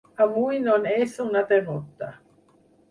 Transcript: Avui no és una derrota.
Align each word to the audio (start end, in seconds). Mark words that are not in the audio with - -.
Avui 0.23 0.61
no 0.63 0.77
és 0.95 1.21
una 1.27 1.47
derrota. 1.53 2.13